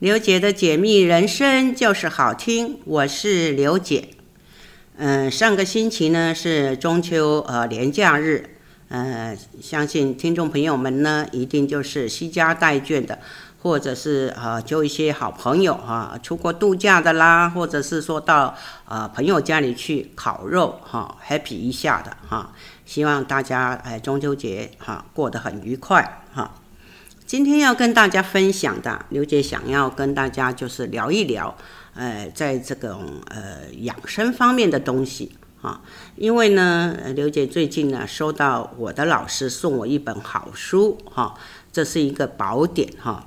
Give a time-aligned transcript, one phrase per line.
[0.00, 4.08] 刘姐的解密人生就是好听，我是刘姐。
[4.96, 8.56] 嗯，上个星期呢是中秋呃连假日，
[8.88, 13.20] 呃，相信听众朋友们呢一定就是惜家带眷的，
[13.62, 18.56] 或者是呃就一些好朋友哈、出国度假的啦，或者是说到
[18.88, 22.52] 呃朋友家里去烤肉哈、啊、happy 一下的哈、
[22.84, 26.52] 希望大家哎中秋节哈、过得很愉快哈。
[27.26, 31.56] 今天要跟大家分享的，刘姐想要跟大家就是聊一聊，
[31.94, 35.80] 呃，在这种呃养生方面的东西啊，
[36.16, 41.34] 因为呢，刘姐最近呢收到我的老师送我一本好书哈，
[41.72, 43.26] 这是一个宝典哈，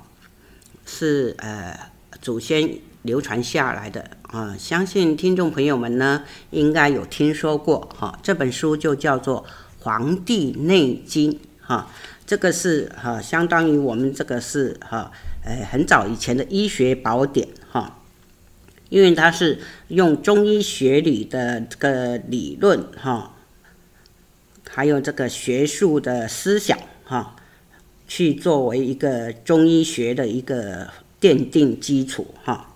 [0.86, 1.76] 是呃
[2.22, 9.42] 祖先流传下来的啊，相信听众朋友们呢应该有听说过哈，这本书就叫做
[9.82, 11.88] 《黄帝内经》哈。
[12.28, 15.10] 这个是哈、相当于我们这个是哈，
[15.42, 18.02] 呃，很早以前的医学宝典哈、
[18.90, 23.34] 因为它是用中医学里的这个理论哈、
[24.68, 27.34] 还有这个学术的思想哈、
[28.06, 32.67] 去作为一个中医学的一个奠定基础哈。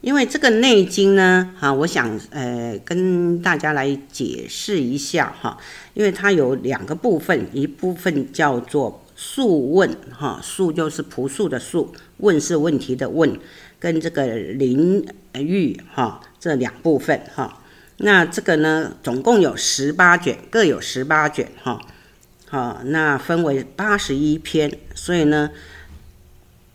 [0.00, 5.58] 因为这个《内经》呢，哈，我想呃跟大家来解释一下哈，
[5.92, 13.38] 因为它有两个部分，一部分叫做《素问》哈，素就是朴素的素，问是问题的问，
[13.78, 17.62] 跟这个临愈哈这两部分哈。
[17.98, 21.78] 那这个呢，总共有十八卷，各有十八卷哈，
[22.48, 25.50] 好，那分为八十一篇，所以呢。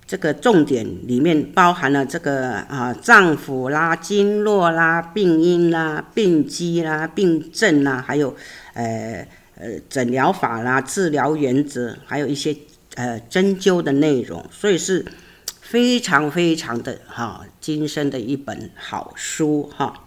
[0.07, 8.35] 这个重点里面包含了这个啊脏腑啦、经络啦、病因啦、病机啦、病症啦，还有
[8.73, 9.27] 呃
[9.57, 12.55] 呃诊疗法啦、治疗原则，还有一些
[12.95, 15.03] 呃针灸的内容，所以是
[15.61, 20.05] 非常非常的哈、啊、精深的一本好书哈、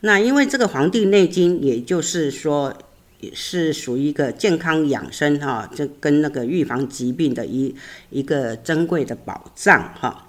[0.00, 2.76] 那因为这个《黄帝内经》，也就是说。
[3.22, 7.74] 也是属于一个健康养生哈，这跟那个预防疾病的一
[8.10, 10.28] 一个珍贵的宝藏哈。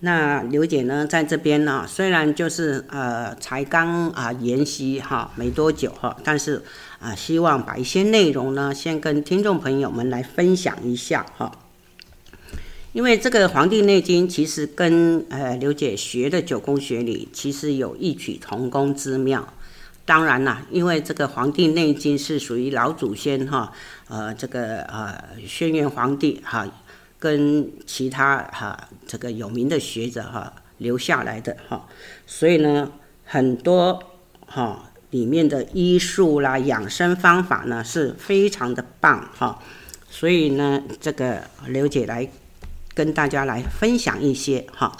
[0.00, 6.60] 那刘姐呢，在这边呢，虽然就是呃才刚啊研习哈没多久哈，但是
[6.98, 11.52] 啊希望把一些内容呢，先跟听众朋友们来分享一下哈。
[12.92, 19.54] 因为这个《黄帝内经》其实跟呃刘姐学的九宫学里其实有异曲同工之妙。
[20.04, 23.72] 当然啦，因为这个《黄帝内经》是属于老祖先哈，
[24.08, 26.66] 呃，这个呃轩辕皇帝哈，
[27.20, 31.86] 跟其他哈这个有名的学者哈留下来的哈，
[32.26, 32.90] 所以呢，
[33.24, 34.02] 很多
[34.46, 39.62] 哈里面的医术啦、养生方法呢是非常的棒哈，
[40.10, 42.28] 所以呢，这个刘姐来
[42.92, 44.96] 跟大家来分享一些哈。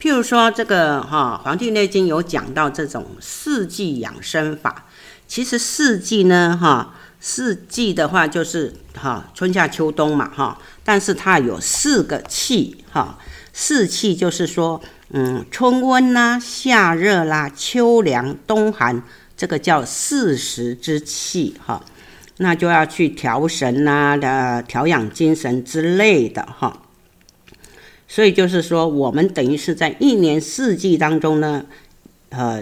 [0.00, 4.86] 譬如说，这个哈《黄帝内经》有讲到这种四季养生法。
[5.28, 10.58] 其实四季呢，哈四季的话就是哈春夏秋冬嘛，哈。
[10.82, 13.18] 但是它有四个气，哈
[13.52, 14.80] 四气就是说，
[15.10, 19.02] 嗯，春温啦、夏热啦、秋凉、冬寒，
[19.36, 21.84] 这个叫四时之气，哈。
[22.38, 26.74] 那就要去调神呐的调养精神之类的，哈。
[28.12, 31.64] 所以就是说，我们等于是在一年四季当中呢，
[32.30, 32.60] 呃，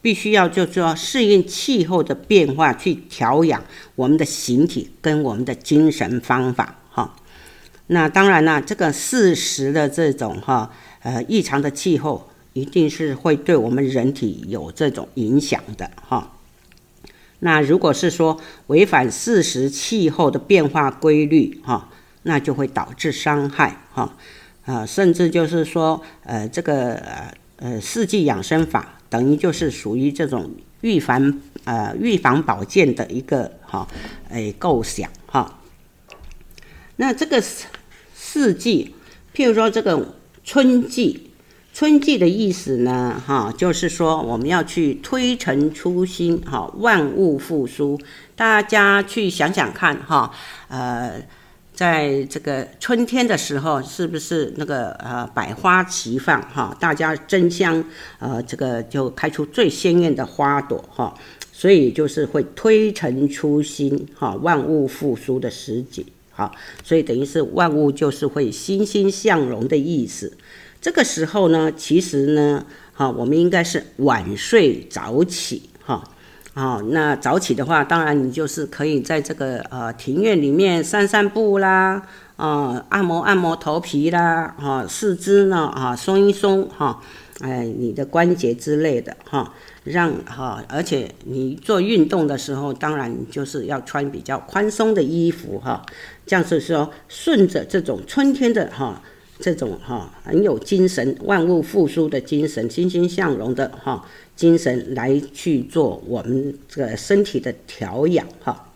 [0.00, 3.62] 必须要就说适应气候的变化，去调养
[3.94, 7.14] 我们的形体跟我们的精神方法哈。
[7.86, 10.72] 那当然了，这个四时的这种哈
[11.04, 16.32] 呃异常的气候，一定是会对我们人体有这种影响的哈。
[17.38, 21.88] 那如果是说违反四时气候的变化规律哈，
[22.24, 24.16] 那就会导致伤害哈。
[24.64, 30.48] 啊，甚至就是说，呃，这个呃呃四季养生法，等于就是属于这种
[30.82, 33.88] 预防呃预防保健的一个哈，
[34.28, 35.58] 哎构想哈。
[36.94, 37.42] 那这个
[38.14, 38.94] 四季，
[39.34, 40.14] 譬如说这个
[40.44, 41.30] 春季，
[41.74, 48.00] 春季的意思呢，哈，就是说我们要去推陈出新，哈，万物复苏。
[48.36, 50.32] 大家去想想看，哈，
[50.68, 51.20] 呃。
[51.74, 56.76] 在这个春天的时候，是不是那个呃百花齐放哈？
[56.78, 57.82] 大家争相
[58.18, 61.14] 呃这个就开出最鲜艳的花朵哈，
[61.50, 66.52] 所以就是会推陈出新哈，万物复苏的时节哈，
[66.84, 70.36] 所以等于是万物就是会欣欣向荣的意思。
[70.80, 76.06] 这个时候呢，其实呢哈，我们应该是晚睡早起哈。
[76.54, 82.02] 哦，那早起的话，当然你就是可以在这个呃庭院里面散散步啦，
[82.36, 87.00] 啊、呃，按摩按摩头皮啦，啊、哦，四肢呢啊松一松哈，
[87.40, 89.48] 哎，你的关节之类的哈、哦，
[89.84, 95.80] 让哈、哦，而且你做运动的时候，当然就是要穿比较宽松的衣服哈、哦，
[96.26, 98.86] 这样是说顺着这种春天的哈。
[98.86, 98.94] 哦
[99.40, 104.04] 这种哈很有精神，万物复苏的精神，欣欣向荣的哈
[104.36, 108.68] 精神来去做我们这个身体的调养哈。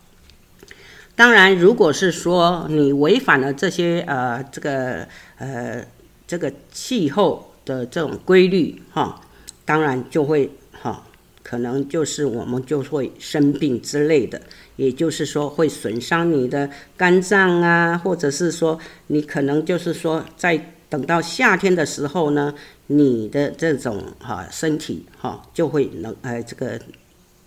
[1.15, 5.07] 当然，如果是说你违反了这些呃这个
[5.37, 5.83] 呃
[6.27, 9.21] 这个气候的这种规律哈，
[9.65, 11.03] 当然就会哈
[11.41, 14.39] 可能就是我们就会生病之类的。
[14.75, 18.77] 也就是说，会损伤你的肝脏啊，或者是说，
[19.07, 22.53] 你可能就是说，在等到夏天的时候呢，
[22.87, 26.79] 你的这种哈身体哈就会能呃这个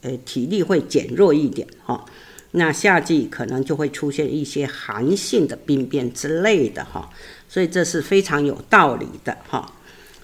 [0.02, 2.04] 呃体力会减弱一点哈。
[2.52, 7.10] 那夏季可能就会出现一些寒性的病变之类的哈，
[7.48, 9.72] 所以这是非常有道理的哈。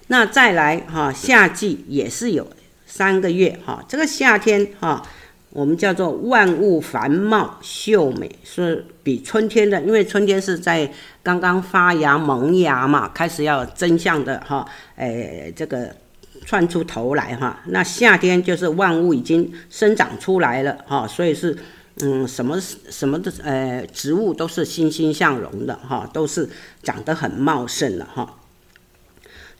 [0.08, 2.48] 那再来哈，夏季也是有
[2.86, 5.06] 三个月哈，这个夏天哈。
[5.56, 10.92] 我们叫做万物繁茂秀美，是比春天的，因为春天是在
[11.22, 15.96] 刚刚发芽萌芽嘛，开始要真相的哈，哎，这个
[16.44, 17.58] 窜出头来哈。
[17.68, 21.56] 那夏天就是万物已经生长出来了哈，所以是
[22.02, 26.46] 嗯，什么什么的呃植物都是欣欣向荣的哈，都是
[26.82, 28.34] 长得很茂盛的哈。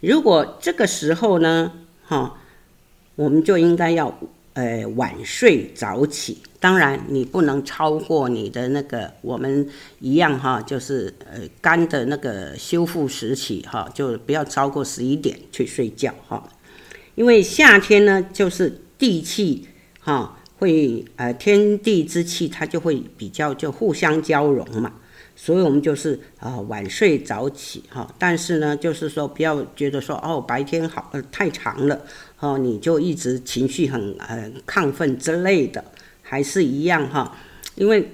[0.01, 1.73] 如果这个时候呢
[2.05, 2.35] 哈，
[3.15, 4.15] 我们就应该要。
[4.57, 9.69] 呃，晚睡早起，当然你不能超过你的那个，我们
[10.01, 16.43] 一样哈，就是呃肝的那个修复时期哈，就不要超过十一点去睡觉哈，
[17.17, 19.69] 因为夏天呢，就是地气
[20.01, 24.91] 哈会呃天地之气它就会比较就互相交融嘛。
[25.39, 28.11] 所以，我们就是啊，晚睡早起哈。
[28.19, 32.01] 但是呢，就是说，不要觉得说哦，白天好呃太长了
[32.41, 35.85] 哦，你就一直情绪很呃亢奋之类的，
[36.23, 37.37] 还是一样哈。
[37.75, 38.13] 因为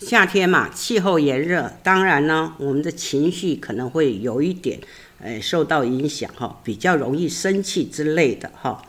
[0.00, 4.80] 夏天嘛，气候炎热，当然呢，我们的情绪可能会有一点
[5.22, 8.82] 呃受到影响哈，比较容易生气之类的哈。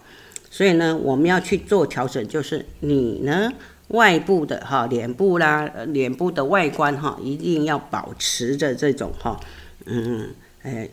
[0.50, 3.52] 所以呢，我们要去做调整，就是你呢。
[3.92, 9.38] 外部的哈脸部啦，脸部的外观哈，一定要保持着这种哈，
[9.84, 10.30] 嗯，
[10.64, 10.88] 呃，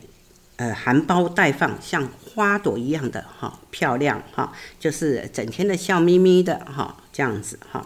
[0.57, 7.85] 呃，含苞待放，像花朵一样的哈漂亮哈，就是整天的笑眯眯的哈，这样子哈，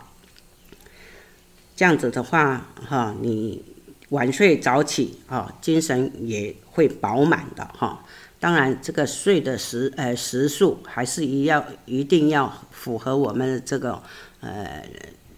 [1.76, 3.64] 这样子的话哈，你
[4.10, 8.04] 晚睡早起啊，精神也会饱满的哈。
[8.40, 14.04] 当然，这个睡的时呃时数还是一要一定要符合我们这个。
[14.46, 14.86] 呃，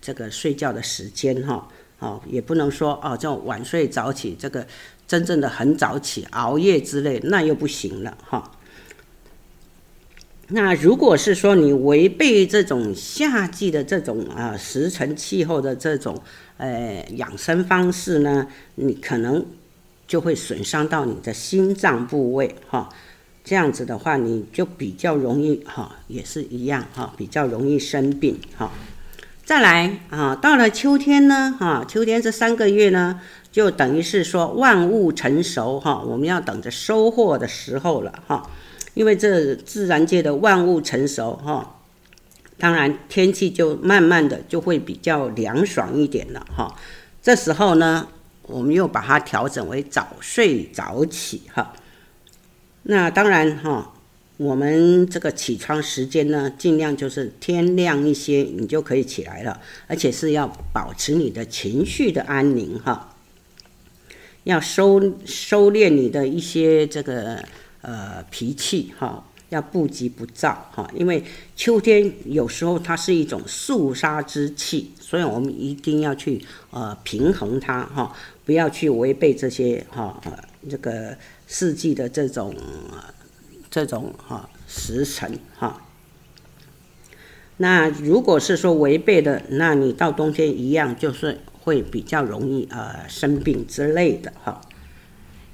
[0.01, 1.67] 这个睡觉的时间哈，
[1.99, 4.65] 哦，也不能说哦，这种晚睡早起，这个
[5.07, 8.51] 真正的很早起熬夜之类，那又不行了哈。
[10.47, 16.21] 那如果是说你违背这种夏季的这种啊时辰气候的这种
[16.57, 19.43] 呃养生方式呢，你可能
[20.07, 22.87] 就会损伤到你的心脏部位哈。
[23.43, 28.71] 这样子的话，你就比较容易哈，也是一样哈，比较容易生病哈。
[29.43, 33.19] 再来啊，到了秋天呢，哈，秋天这三个月呢，
[33.51, 38.47] 就等于是说万物成熟哈，我们要等着收获的时候了哈。
[38.95, 41.79] 因为这自然界的万物成熟哈，
[42.57, 46.75] 当然天气就慢慢的就会比较凉爽一点了哈。
[47.21, 48.07] 这时候呢，
[48.41, 51.75] 我们又把它调整为早睡早起哈。
[52.81, 53.91] 那当然哈。
[54.37, 63.15] 我们这个起床时间呢，尽量就是天亮一些，你就可以起来了，而且是要保持你的情绪的安宁哈，
[64.43, 67.45] 要收收敛你的一些这个
[67.85, 71.23] 呃脾气哈，要不急不躁哈，因为
[71.55, 80.21] 秋天有时候它是一种肃杀之气，所以我们一定要去呃平衡它哈，不要去违背这些哈
[80.69, 82.55] 这个四季的这种。
[83.71, 85.81] 这种哈时辰哈，
[87.57, 94.61] 那如果是说违背的，那你到冬天一样就是会比较容易呃生病之类的哈。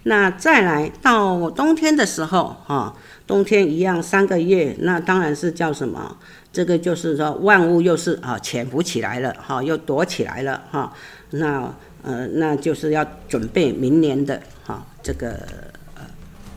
[0.03, 6.17] 那再来到冬天的时候哈，冬天一样三个月，那当然是叫什么？
[6.51, 10.93] 这个就是说万物又是啊潜伏起来了哈，又躲起来了哈。
[11.31, 15.31] 那呃那就是要准备明年的哈这个
[15.96, 16.05] 呃。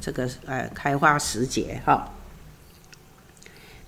[0.00, 2.12] 这个呃开花时节哈，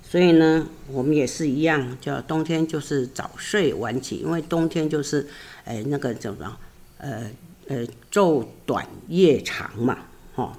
[0.01, 5.27] 所以呢，我们也是一样，叫冬天就是早睡晚起，因为冬天就是，
[5.63, 6.57] 哎，那个怎么，
[6.97, 7.29] 呃
[7.67, 9.97] 呃，昼短夜长嘛，
[10.35, 10.53] 哦。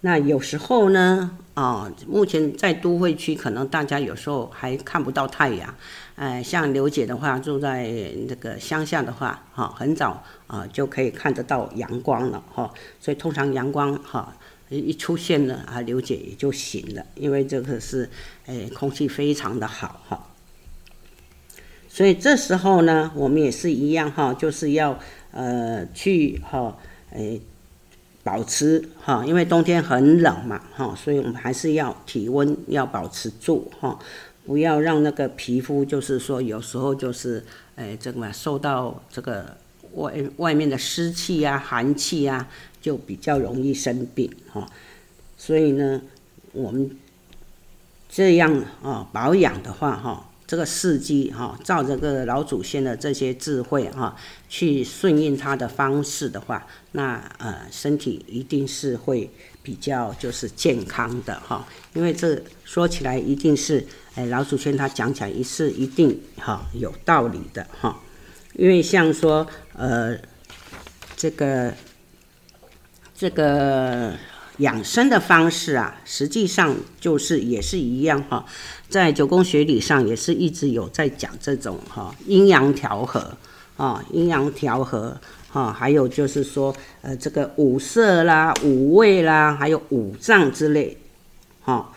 [0.00, 5.74] 那有时候呢，啊，目前在都会区，可能大家有时候还看不到太阳，
[6.16, 7.88] 呃，像刘姐的话，住在
[8.28, 12.72] 那个乡下的话，哈，很早啊就可以看得到阳光了，哈。
[13.00, 14.34] 所以通常阳光哈。
[14.70, 18.10] 一出现了啊，刘姐也就醒了，因为这个是，
[18.46, 20.26] 哎，空气非常的好哈。
[21.86, 24.98] 所以这时候呢，我们也是一样哈，就是要
[25.34, 26.78] 呃去哈，
[27.10, 27.38] 哎，
[28.22, 33.98] 保持哈，因为冬天很冷嘛哈，所以我们还是要体温要保持住哈，
[34.46, 37.44] 不要让那个皮肤就是说有时候就是
[37.76, 39.56] 诶这个嘛受到这个
[39.94, 42.48] 外外面的湿气啊、寒气啊。
[42.84, 44.68] 就比较容易生病哈，
[45.38, 46.02] 所以呢，
[46.52, 46.98] 我们
[48.10, 54.16] 这样啊保养的话哈，这个事迹哈，照这个老祖先的这些智慧哈，
[54.48, 59.30] 去顺应他的方式的话，那呃身体一定是会
[59.62, 68.00] 比较就是健康的哈，因为这说起来一定是哎老祖先他讲起来也是一定哈有道理的哈，
[68.54, 70.16] 因为像说呃
[71.16, 71.72] 这个。
[73.16, 74.12] 这个
[74.58, 78.44] 养生的方式啊，实际上就是也是一样哈，
[78.88, 83.36] 在九宫学理上也是一直有在讲这种哈阴阳调和
[83.76, 90.96] 啊，阴阳调和哈，还有就是说呃这个五色啦、五味啦，还有五脏之类
[91.60, 91.92] 哈，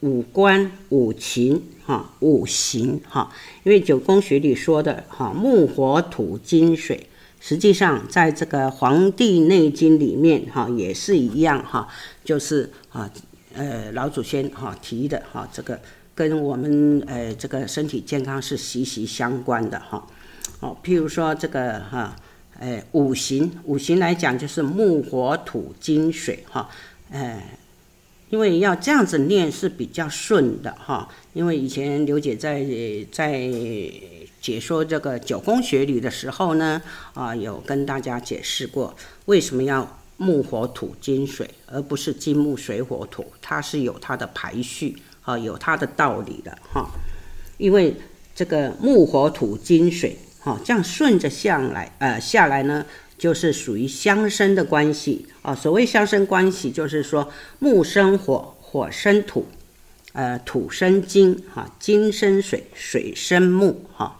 [0.00, 7.06] 五官、五情哈、五行哈，因为九宫学理说的哈木火土金水。
[7.44, 11.88] 实际上，在这个《黄帝内经》里面，哈，也是一样，哈，
[12.24, 13.10] 就是啊，
[13.52, 15.80] 呃，老祖先哈提的，哈，这个
[16.14, 20.06] 跟我们呃这个身体健康是息息相关的，哈，
[20.60, 22.14] 哦，譬如说这个哈，
[22.60, 26.70] 呃，五行，五行来讲就是木、火、土、金、水，哈，
[27.10, 27.42] 呃，
[28.30, 32.64] 因为要这样子念是比较顺的，哈，因为以前刘姐在
[33.10, 33.50] 在。
[34.42, 36.82] 解说这个九宫学理的时候呢，
[37.14, 38.94] 啊，有跟大家解释过
[39.26, 46.90] 为什么要木火土金水，而不是金木水火土，它是有它的排序，啊，有它的道理的哈。
[47.56, 47.94] 因为
[48.34, 52.84] 这个木火土金水，哈，这样顺着下来，呃，下来呢，
[53.16, 55.54] 就是属于相生的关系啊。
[55.54, 57.30] 所谓相生关系，就是说
[57.60, 59.46] 木生火，火生土，
[60.14, 64.18] 呃，土生金，哈，金生水，水生木，哈。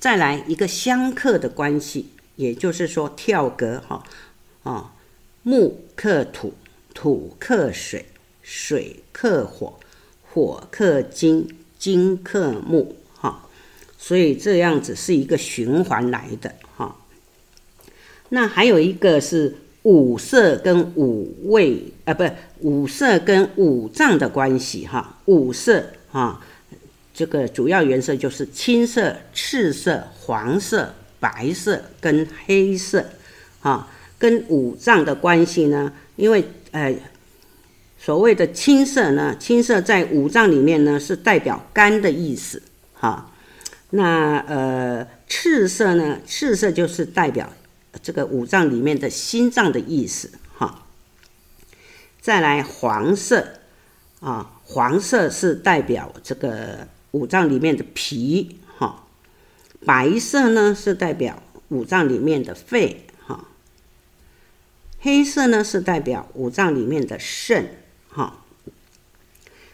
[0.00, 4.02] 再来一个相克的关系，也就是说跳格哈，
[4.62, 4.94] 啊，
[5.42, 6.54] 木克土，
[6.94, 8.06] 土克水，
[8.42, 9.78] 水克火，
[10.22, 13.46] 火克金，金克木哈，
[13.98, 16.96] 所以这样子是一个循环来的哈。
[18.30, 22.24] 那还有一个是五色跟五味啊，不，
[22.60, 26.40] 五色跟五脏的关系哈，五色哈。
[27.20, 33.04] 这个主要颜色就是青色、赤色、黄色、白色跟黑色，
[33.60, 33.86] 啊，
[34.18, 35.92] 跟五脏的关系呢？
[36.16, 36.96] 因为呃，
[37.98, 42.62] 所谓的青色呢，青色在五脏里面呢是代表肝的意思，
[42.94, 43.30] 哈。
[43.90, 47.52] 那呃，赤色呢，赤色就是代表
[48.02, 50.86] 这个五脏里面的心脏的意思，哈。
[52.22, 53.46] 再来黄色，
[54.20, 56.88] 啊，黄色是代表这个。
[57.12, 59.06] 五脏里面的脾，哈，
[59.84, 63.48] 白色呢是代表五脏里面的肺，哈，
[65.00, 67.76] 黑色呢是代表五脏里面的肾，
[68.08, 68.44] 哈，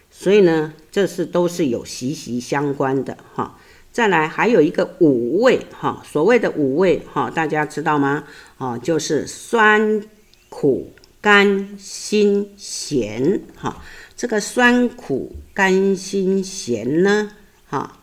[0.09, 3.59] 所以呢，这是都是有息息相关的，哈。
[3.89, 8.25] 再来还有一个五味，哈，所谓的五味，哈，大家知道吗？
[8.59, 10.03] 啊，就是酸、
[10.49, 10.91] 苦、
[11.27, 13.83] 甘、辛、咸，哈。
[14.15, 17.33] 这个酸、苦、甘、辛、咸呢，
[17.67, 17.99] 哈，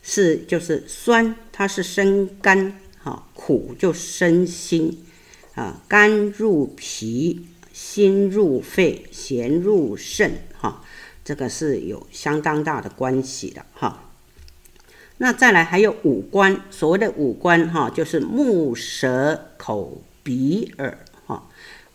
[0.00, 5.04] 是就是酸，它是生肝，哈，苦就生心，
[5.56, 10.84] 啊，甘入脾，辛入肺，咸入肾，哈，
[11.24, 14.04] 这个是有相当大的关系的，哈。
[15.18, 20.96] 那再来还有五官，所谓的五官，哈，就是目、舌、口、鼻、耳，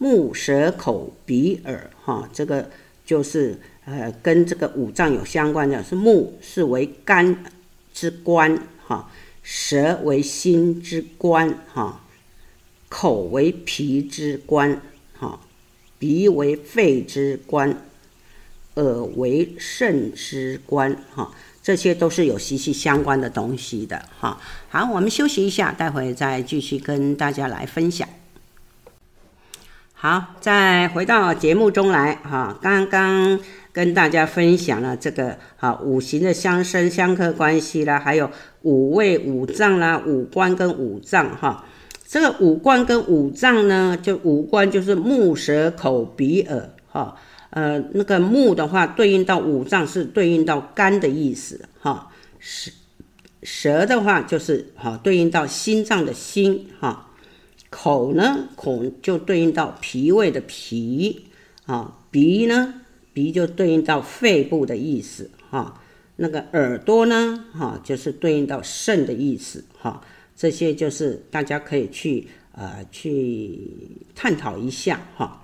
[0.02, 2.70] 目、舌、口、鼻、耳，哈，这个。
[3.04, 7.44] 就是呃，跟这个五脏有相关的，是目是为肝
[7.94, 9.12] 之官哈，
[9.44, 12.06] 舌为心之官哈，
[12.88, 14.82] 口为脾之官
[15.20, 15.42] 哈，
[16.00, 17.76] 鼻为肺之官，
[18.76, 24.40] 耳为肾之官哈，这些都是有息息相关的东西的哈。
[24.70, 28.08] 好，我们休息一下，待会再继续跟大家来分享。
[30.04, 33.40] 好，再回到节目中来哈，刚刚
[33.72, 38.32] 跟大家分享了这个啊五行的相生相克关系啦，还有
[38.64, 41.64] 五味五脏啦，五官跟五脏哈。
[42.08, 47.16] 这个五官跟五脏呢，就五官就是目、舌、口、鼻、耳，哈，
[47.52, 52.72] 呃，那个目的话对应到五脏是对应到肝的意思，哈，舌
[53.44, 57.11] 舌的话就是哈对应到心脏的心，哈，
[57.72, 61.26] 口呢口就对应到脾胃的脾，
[61.66, 62.76] 啊，鼻呢
[63.14, 65.82] 鼻就对应到肺部的意思，哈，
[66.18, 70.04] 那个耳朵呢，哈就是对应到肾的意思，哈。
[70.34, 73.60] 这些就是大家可以去呃去
[74.16, 75.40] 探讨一下哈。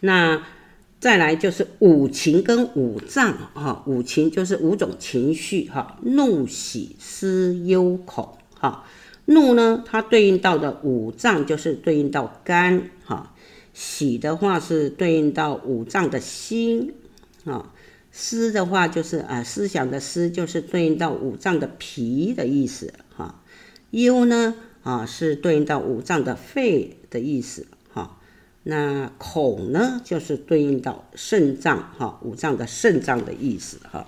[0.00, 0.44] 那
[0.98, 8.84] 再来就是五情跟五脏哈，五情就是五种情绪哈，怒、喜、思、忧、恐哈。
[9.26, 13.34] 怒呢，它对应到的五脏就是对应到肝哈。
[13.72, 16.94] 喜的话是对应到五脏的心
[17.44, 17.72] 啊。
[18.14, 23.42] 思的话就是啊思想的思，就是对应到五脏的脾的意思哈。
[23.90, 28.18] 忧呢啊，是对应到五脏的肺的意思哈。
[28.64, 34.06] 那恐呢，就是对应到肾脏哈，五脏的肾脏的意思哈。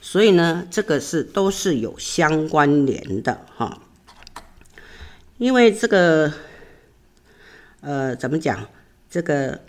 [0.00, 3.82] 所以呢，这个是都是有相关联的哈。
[5.44, 6.32] 因为这个
[7.82, 8.66] 呃，怎么讲？
[9.10, 9.60] 这个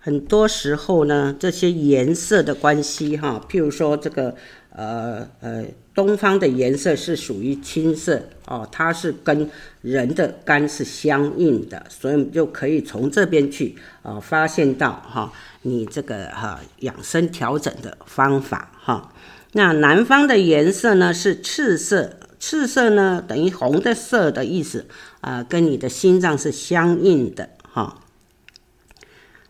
[0.00, 4.34] 很多时候呢，这些颜色的关系哈，譬如说这个
[4.70, 5.64] 呃呃。
[5.92, 9.50] 东方的颜色是属于青色哦，它是跟
[9.82, 15.30] 人的肝是相应的，所以就可以从这边去啊、发现到哈、
[15.62, 19.12] 你这个哈、养生调整的方法哈、
[19.52, 24.86] 那南方的颜色呢是赤色，赤色呢等于红的色的意思
[25.20, 28.00] 啊、跟你的心脏是相应的哈、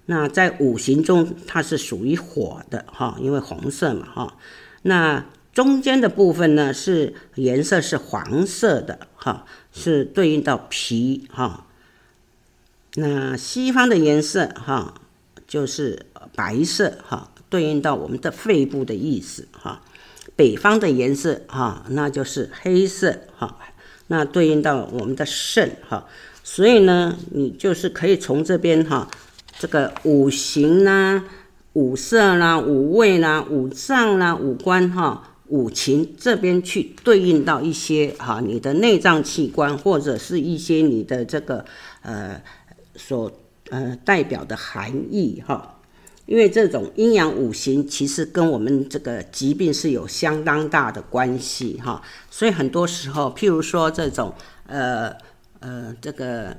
[0.07, 4.37] 那在五行中它是属于火的哈、因为红色嘛哈、
[4.83, 11.66] 那中间的部分呢，是颜色是黄色的，哈，是对应到脾，哈。
[12.94, 14.94] 那西方的颜色，哈，
[15.46, 19.83] 就是白色，哈，对应到我们的肺部的意思，哈。
[20.40, 23.59] 北方的颜色，哈，那就是黑色，哈，
[24.07, 26.07] 那对应到我们的肾，哈。
[26.42, 29.07] 所以呢，你就是可以从这边，哈，
[29.59, 31.22] 这个五行啦、
[31.74, 35.26] 五色啦、五味啦、五脏啦、五官，哈。
[35.48, 41.64] 五情这边去对应到一些哈，你的内脏器官或者是一些你的这个
[42.03, 42.40] 呃
[42.94, 43.31] 所
[43.68, 45.80] 呃代表的含义哈，
[46.26, 54.35] 因为这种阴阳五行其实跟我们这个疾病是有相当大的关系哈，所以很多时候，譬如说这种
[54.66, 55.12] 呃
[55.61, 56.56] 呃这个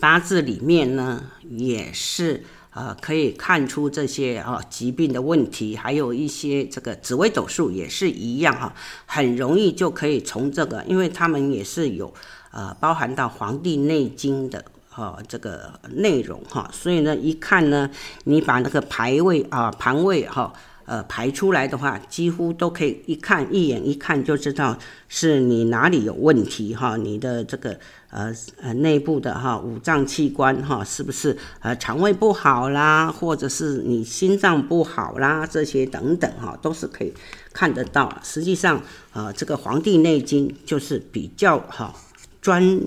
[0.00, 2.44] 八字里面呢，也是。
[2.70, 8.72] 啊、呃，可以看出这些啊、疾病的问题，还有一些这个紫微斗数也是一样哈、
[9.04, 12.14] 很容易就可以从这个，因为他们也是有
[12.52, 14.64] 呃包含到《黄帝内经》的
[14.98, 17.88] 哈、哦、这个内容哈、所以呢一看呢，
[18.24, 20.52] 你把那个排位啊盘位哈。
[20.90, 24.74] 呃，排出来的话，几乎都可以一看，一眼一看就知道
[25.06, 37.12] 是你哪里有问题哈，你的这个呃呃内部的哈五脏器官哈，是不是呃肠胃不好啦，或者是你心脏不好啦，这些等等哈，都是可以
[37.52, 38.10] 看得到。
[38.24, 38.80] 实际上，
[39.12, 41.94] 呃，这个《黄帝内经》就是比较哈
[42.40, 42.80] 专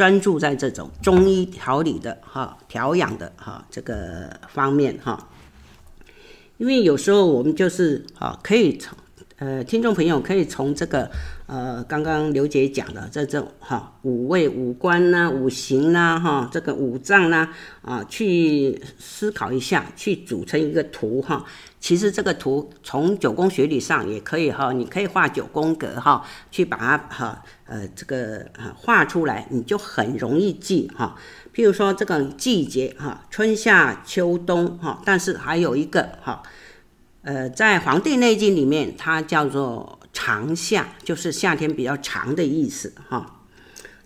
[0.00, 5.28] 专注在这种中医调理的哈调养的哈这个方面哈。
[6.56, 8.96] 因为有时候我们就是啊，可以从
[9.36, 11.10] 呃，听众朋友可以从这个
[11.46, 17.48] 呃，刚刚刘姐讲的这种哈五味五官呐、啊、五行呐、啊、哈这个五脏呐
[17.82, 21.44] 啊，去思考一下，去组成一个图哈。
[21.78, 31.16] 其实这个图从九宫学理上也可以哈，你可以画九宫格哈，去把它哈呃这个啊画出来，你就很容易记哈。
[31.54, 36.42] 譬如说这个季节哈，春夏秋冬哈，但是还有一个哈，
[37.22, 43.36] 呃，在《黄帝内经》里面，它叫做长夏，就是夏天比较长的意思哈。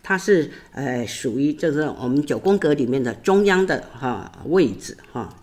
[0.03, 5.35] 它是呃属于就是我们九宫格里面的中央的哈位置哈。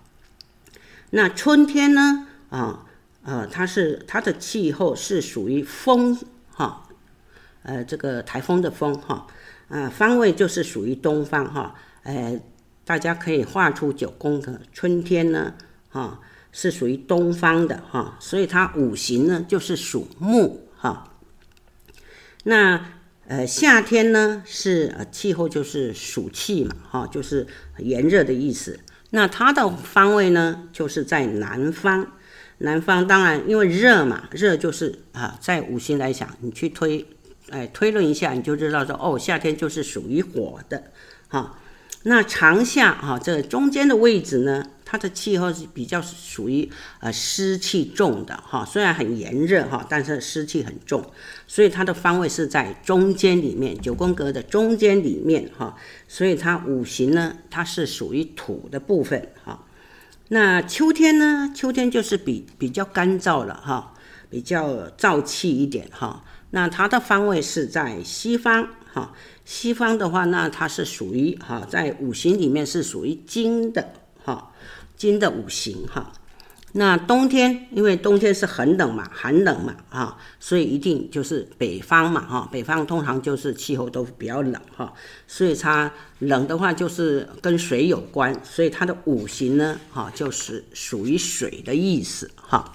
[1.09, 2.85] 那春天呢啊
[3.23, 6.17] 呃，它是它的气候是属于风
[6.49, 6.87] 哈，
[7.63, 9.27] 呃这个台风的风哈，
[9.69, 11.75] 呃方位就是属于东方哈。
[12.03, 12.39] 呃，
[12.83, 14.59] 大家可以画出九宫格。
[14.73, 15.53] 春天呢，
[15.89, 16.19] 哈，
[16.51, 21.13] 是属于东方的哈，所以它五行呢就是属木哈。
[22.43, 22.93] 那
[23.27, 27.45] 呃夏天呢是呃气候就是暑气嘛哈，就是
[27.77, 28.79] 炎热的意思。
[29.11, 32.13] 那它的方位呢就是在南方，
[32.57, 37.05] 南方当然因为热嘛，热就是啊在五行来讲，你去推
[37.51, 40.91] 哎推论一下，你就知道说哦夏天就是属于火的
[41.27, 41.57] 哈。
[42.03, 46.67] 那长夏哈这中间的位置呢，它的气候是比较属于
[46.99, 51.05] 呃湿气重的哈，虽然很炎热哈，但是湿气很重，
[51.45, 59.63] 所以它的方位是在中间里面，九宫格的中间里面哈，所以它五行呢，它是属于土的部分哈。
[60.29, 63.93] 那秋天呢，秋天就是比比较干燥了哈，
[64.27, 66.23] 比较燥气一点哈。
[66.51, 69.11] 那它的方位是在西方哈，
[69.43, 74.47] 西方的话，那它是属于哈，在五行里面是属于金的哈。
[74.97, 76.13] 金的五行哈，
[76.73, 84.93] 那冬天因为冬天是很冷嘛，寒冷嘛哈，所以一定就是北方嘛哈，北方通常就是气候都比较冷哈，
[85.25, 92.71] 所以它冷的话就是跟水有关，所以它的五行呢哈就是属于水的意思哈，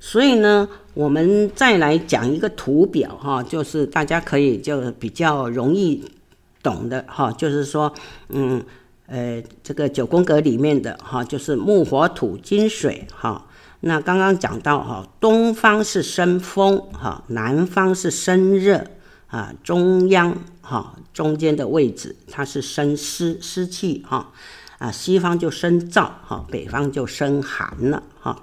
[0.00, 6.04] 所以呢我们再来讲一个图表哈，就是大家可以就比较容易
[6.62, 7.92] 懂的哈，就是说
[8.28, 8.64] 嗯。
[9.08, 13.46] 呃，这个九宫格里面的哈，就是木火土金水哈。
[13.78, 18.84] 那刚刚讲到哈，东方是生风哈，南方是生热
[19.28, 24.32] 啊，中央哈中间的位置它是生湿湿气哈
[24.78, 28.42] 啊，西方就生燥哈，北方就生寒了哈。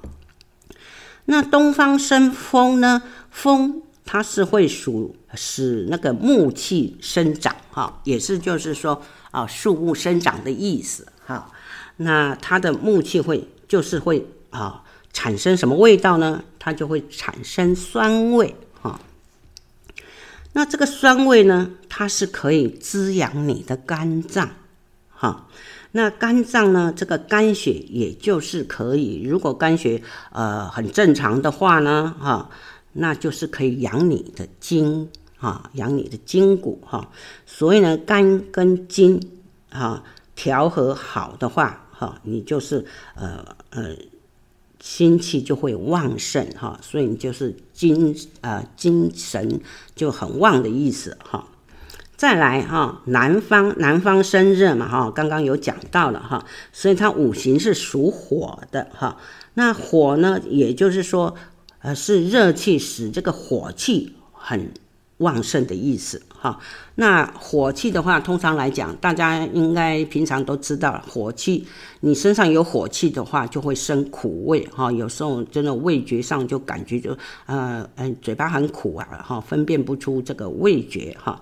[1.25, 3.01] 那东方生风呢？
[3.29, 9.01] 风它是会属使那个木气生长哈，也是就是说。
[9.33, 11.51] 啊，树木生长的意思哈，
[11.97, 16.43] 那它的木气会就是会啊产生什么味道呢？
[16.59, 18.99] 它就会产生酸味哈。
[20.51, 24.51] 那这个酸味呢，它是可以滋养你的肝脏
[25.09, 25.47] 哈。
[25.93, 32.49] 那肝脏呢，这个肝血也就是可以，如果肝血呃很正常的话呢，哈，
[32.91, 35.09] 那就是可以养你的筋。
[35.43, 37.11] 啊，养你的筋骨哈，
[37.45, 39.19] 所以呢，肝跟筋
[39.69, 40.01] 啊
[40.35, 43.93] 调和好的话，哈，你就是呃呃
[44.79, 49.59] 心气就会旺盛哈，所以你就是精呃精神
[49.93, 51.45] 就很旺的意思哈。
[52.15, 59.17] 再来哈，南方南方生热嘛哈，刚刚有讲到了哈，所以它五行是属火的哈。
[59.55, 61.35] 那火呢，也就是说
[61.79, 64.71] 呃是热气使这个火气很。
[65.17, 66.59] 旺盛的意思哈，
[66.95, 71.65] 那火气的话，通常来讲，大家应该平常都知道，火气
[72.01, 74.91] 你身上有火气的话，就会生苦味哈。
[74.91, 81.39] 有时候真的味觉上就感觉就呃嗯嘴巴很苦啊哈，分辨不出这个味觉哈。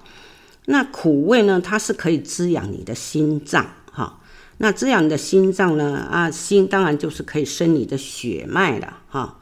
[0.65, 4.19] 那苦味呢，它是可以滋养你的心脏哈。
[4.57, 9.37] 那滋养你的心脏呢啊，心当然就是可以生你的血脉了哈。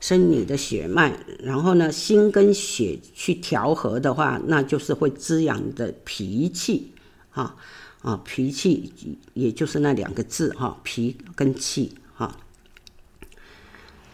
[0.00, 6.92] 生你的血脉，然后呢，心跟血去调和的话，那就是会滋养你的脾气，
[7.30, 7.56] 哈
[8.02, 8.92] 啊，脾气
[9.32, 12.36] 也就是那两个字哈，脾跟气哈。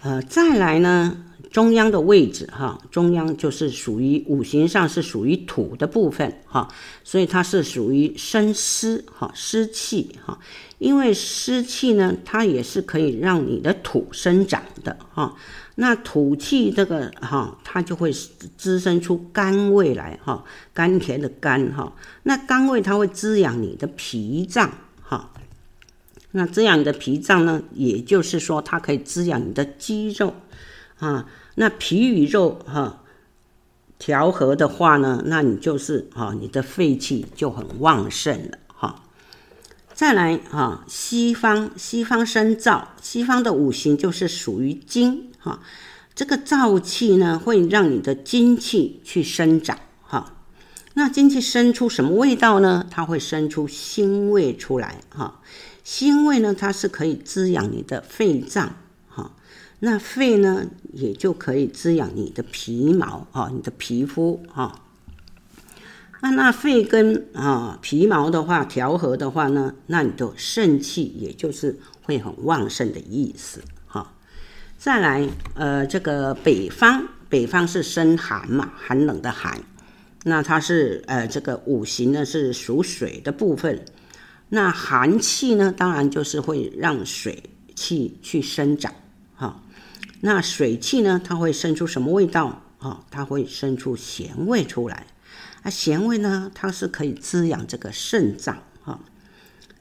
[0.02, 6.68] 呃，再来呢，中央的位置哈，中央就是属于五行上是属于土的部分哈，
[7.02, 10.38] 所以它是属于生湿哈，湿气哈。
[10.78, 15.34] 因为湿气呢，它也是可以让你的土生长的哈。
[15.74, 18.12] 那土气这个哈，它就会
[18.56, 21.92] 滋生出甘味来哈，甘甜的甘哈。
[22.22, 25.32] 那甘味它会滋养你的脾脏哈。
[26.30, 30.32] 那滋养你的脾脏呢，也就是说它可以滋养你的肌肉
[31.00, 31.26] 啊。
[31.56, 33.02] 那脾与肉哈
[33.98, 39.02] 调和的话呢，那你就是哈，你的肺气就很旺盛了哈。
[39.92, 45.30] 再来哈，西方西方生燥，西方的五行就是属于金。
[45.38, 45.60] 哈，
[46.14, 49.78] 这个燥气呢，会让你的精气去生长。
[50.02, 50.32] 哈，
[50.94, 52.86] 那精气生出什么味道呢？
[52.90, 55.02] 它会生出腥味出来。
[55.10, 55.40] 哈，
[55.84, 58.76] 腥味呢，它是可以滋养你的肺脏。
[59.82, 63.26] 那肺呢，也就可以滋养你的皮毛。
[63.32, 64.42] 哦，你的皮肤。
[64.54, 64.78] 哦，
[66.20, 74.12] 那那肺跟啊皮毛的话调和的话呢，那你的肾气也就是会很旺盛的意思哈。
[74.76, 79.58] 再来，呃，这个北方，北方是生寒嘛，寒冷的寒，
[80.24, 83.82] 那它是呃，这个五行呢是属水的部分，
[84.50, 87.42] 那寒气呢，当然就是会让水
[87.74, 88.92] 气去生长。
[90.20, 92.62] 那水气呢，它会生出什么味道？
[92.78, 95.06] 哦，它会生出咸味出来。
[95.62, 99.00] 啊，咸味呢，它是可以滋养这个肾脏哈。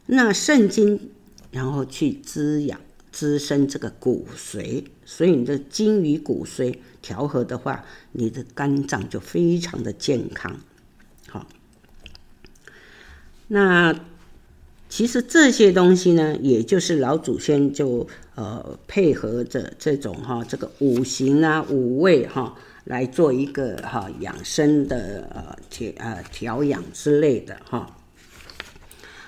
[0.05, 1.11] 那肾经，
[1.51, 2.79] 然后去滋养、
[3.11, 10.59] 滋生这个骨髓，所以你的精与骨髓调和的话，你的肝脏就非常的健康。
[11.27, 11.47] 好，
[13.47, 13.93] 那
[14.89, 22.55] 其实这些东西呢，也就是老祖先就呃配合着这种哈这个五行啊五味哈。
[22.85, 27.95] 来做一个哈养生的呃调呃调养之类的哈，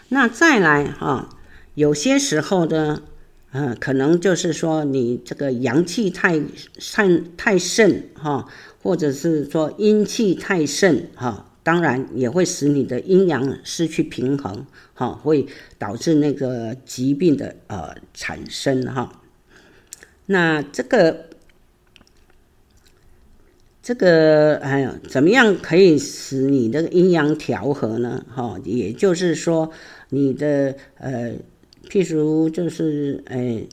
[0.08, 1.30] 那再来哈，
[1.76, 3.04] 有些时候呢，
[3.52, 8.48] 嗯，可能就是说你这个阳气太太太盛哈，
[8.82, 15.46] 或者是说阴气太盛哈，当然也会使你的阴阳失去平衡哈，会
[15.78, 19.22] 导致那个疾病的呃产生哈。
[20.26, 21.26] 那这个。
[23.84, 28.24] 这个哎呀，怎么样可以使你的阴阳调和呢？
[28.30, 29.72] 哈，也就是说，
[30.10, 31.34] 你的呃，
[31.90, 33.66] 譬如就是哎，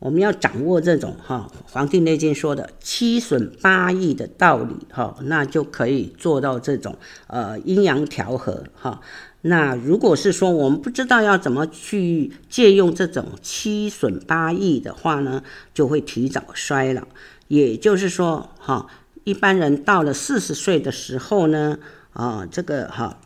[0.00, 6.96] 我们要掌握这种哈，《黄帝内经》说的七损八益的道理哈，那就可以做到这种
[7.28, 9.00] 呃阴阳调和哈。
[9.42, 17.02] 那如果是说我们不知道要怎么去借用这种七损八益的话呢，就会提早衰老。
[17.46, 18.88] 也就是说哈。
[19.24, 21.78] 一般人到了四十岁的时候呢，
[22.14, 23.20] 啊，这个哈，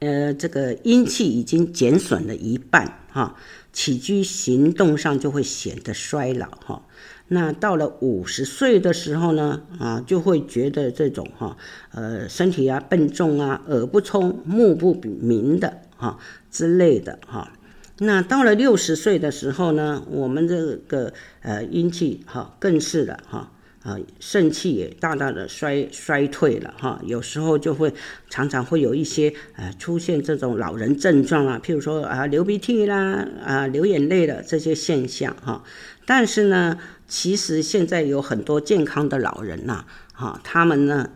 [0.00, 3.36] 呃，这个阴气已经减损了一半哈，
[3.74, 6.86] 起居行动上就会显得衰老哈。
[7.28, 11.56] 那到了五十岁的时候呢，啊，就会觉得这种哈，
[11.92, 16.18] 呃，身体啊笨重啊，耳不聪，目不明的哈
[16.50, 17.52] 之类的哈。
[17.98, 23.50] 那到了六十岁的时候呢，我们这个呃阴气哈更是了哈。
[23.84, 27.92] 啊，肾气也大大的衰衰退了哈，有时候就会
[28.30, 35.62] 常常会有一些呃出现这种老人症状啊，譬如说啊流鼻涕啦啊流眼泪的这些现象哈。
[36.06, 41.10] 但是呢，其实现在有很多健康的老人呐，哈，他们呢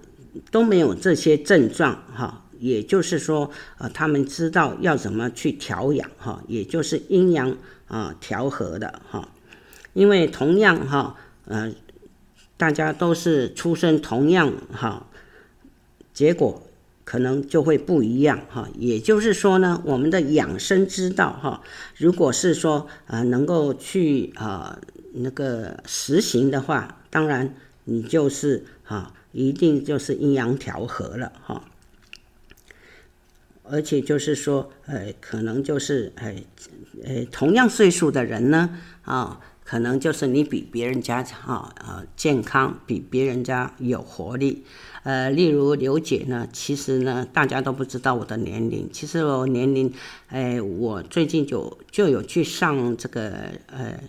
[0.50, 9.26] 都没有这些症状哈，也就是说呃他们知道要怎么去调养哈，也就是阴阳啊调和的哈，
[9.94, 11.72] 因为同样哈呃。
[12.59, 15.07] 大家都是出生同样哈，
[16.12, 16.61] 结果
[17.05, 18.68] 可能就会不一样哈。
[18.77, 21.62] 也就是说呢，我们的养生之道哈，
[21.97, 24.79] 如果是说啊能够去啊
[25.14, 31.62] 那个实行的话，当然你就是哈一定就是阴阳调和了哈。
[33.71, 36.35] 而且就是说，呃，可能就是呃
[37.05, 39.40] 呃同样岁数的人呢啊。
[39.68, 44.64] 可能就是你比别人家哈呃健康，比别人家有活力，
[45.02, 49.92] 呃，例如刘姐呢，其实呢大家都不知道我的年龄，其实我年龄，
[50.28, 53.31] 哎，我最近就就有去上这个
[53.66, 54.00] 呃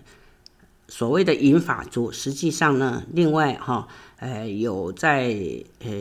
[0.87, 3.85] 所谓的银发族，实际上呢，另外哈
[4.19, 5.35] 呃有在
[5.83, 5.91] 呃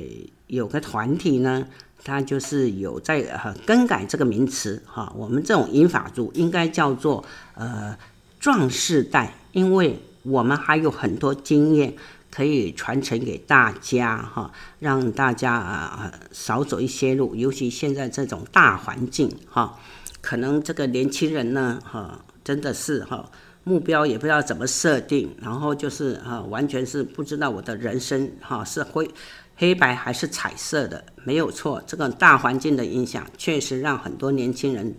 [0.47, 1.66] 有个团体呢，
[2.05, 4.81] 他就是有在呃更改这个名词。
[4.87, 7.99] 哈，我们这种银发族应该叫做呃
[8.38, 9.35] 壮世代。
[9.53, 11.95] 因为我们还有很多经验
[12.31, 19.79] 可以传承给大家哈，让大家啊少走一些路，尤其现在这种大环境哈，
[20.21, 23.31] 可能这个年轻人呢哈，真的是哈
[23.65, 29.11] 目标也不知道怎么设定，然后就是啊完全是不知道我的人生哈是灰
[29.57, 34.95] 黑白还是彩色的，没有错，这个大环境的影响确实让很多年轻人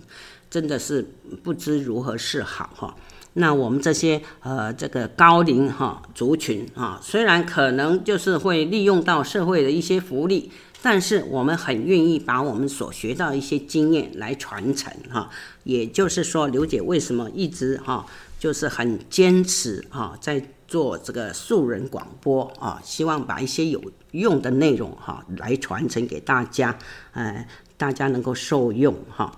[0.50, 1.08] 真的是
[1.44, 2.96] 不知如何是好哈。
[3.34, 15.30] 那我们这些呃这个高龄哈族群啊，虽然可能就是会利用到社会的一些福利，但是我们很愿意把我们所学到一些经验来传承哈。
[15.64, 18.06] 也就是说，刘姐为什么一直哈
[18.40, 26.78] 就是很坚持哈在做这个素人广播啊，希望把一些有用的内容哈来传承给大家，
[27.14, 29.32] 呃，大家能够受用哈。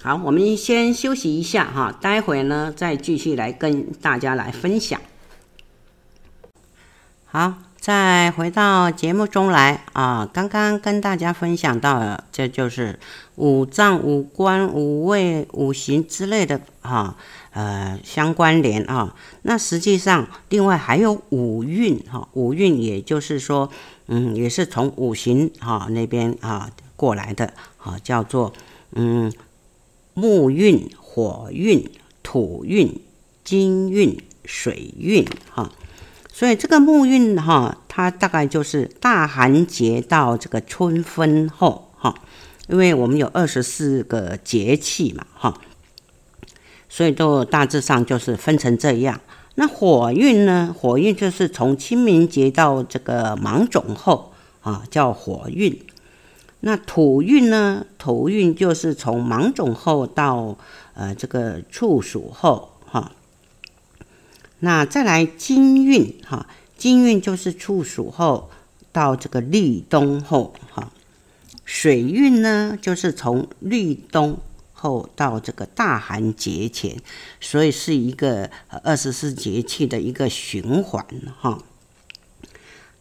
[0.00, 5.00] 好，我们先休息一下哈，待会呢再继续来跟大家来分享。
[7.26, 12.96] 好，再回到节目中来啊，刚刚跟大家分享到了，这就是
[13.34, 17.16] 五脏、五官、五味、五行之类的哈，
[17.50, 19.16] 呃，相关联啊。
[19.42, 23.68] 那实际上，另外还有五运哈，五运也就是说，
[24.06, 28.52] 嗯，也是从五行哈那边啊过来的，啊，叫做
[28.92, 29.32] 嗯。
[30.18, 31.88] 木运、火运、
[32.24, 33.00] 土运、
[33.44, 35.70] 金运、水运哈。
[36.32, 42.14] 所以这个木运哈，它大概就是大寒节到这个春分后哈，
[42.68, 45.60] 因为我们有二十四个节气嘛哈，
[46.88, 49.20] 所以都大致上就是分成这样。
[49.54, 50.74] 那火运呢？
[50.76, 55.76] 火运就是从清明节到这个芒种后啊，叫火运。
[56.60, 57.86] 那土运呢？
[57.98, 60.58] 土运就是从芒种后到
[60.94, 63.12] 呃这个处暑后哈。
[64.60, 68.50] 那再来金运哈，金运就是处暑后
[68.90, 70.90] 到这个立冬后哈。
[71.64, 74.38] 水运呢，就是从立冬
[74.72, 76.96] 后到这个大寒节前，
[77.40, 78.50] 所以是一个
[78.82, 81.04] 二十四节气的一个循环
[81.38, 81.58] 哈。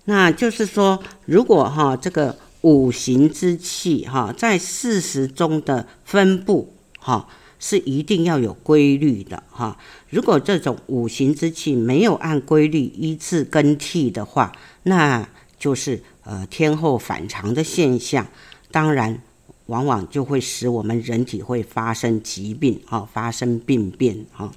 [0.05, 7.27] 那就是说，如果哈这个五行之气哈在四时中的分布哈。
[7.59, 9.75] 是一定要有规律的哈，
[10.11, 14.51] 如果这种五行之气没有按规律依次更替的话，
[14.83, 18.27] 那就是呃天候反常的现象，
[18.69, 19.19] 当然
[19.65, 24.51] 往往就会使我们人体会发生疾病啊，发生病变哈。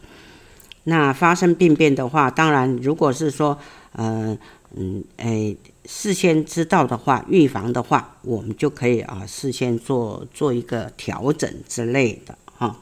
[0.85, 3.59] 那发生病变的话，当然如果是说
[3.93, 4.37] 呃
[4.77, 12.77] 嗯哎事先知道的话，预防的话，我们就可以啊事先做做一个调整之类的哈。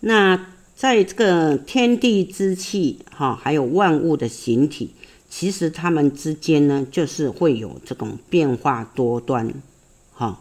[0.00, 4.94] 那在这个天地之气，哈，还有万物的形体，
[5.28, 9.52] 其实它们之间呢，就是会有这种变化多端，
[10.14, 10.40] 哈，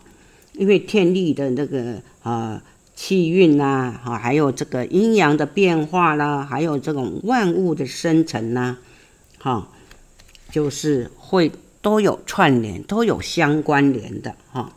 [0.53, 2.63] 因为天地的那个啊
[2.95, 8.77] 气运呐，哈，还有这个阴阳的变化啦，还有这种万物的生成呐，
[9.37, 9.69] 哈，
[10.51, 14.73] 就是会都有串联，都有相关联的，哈。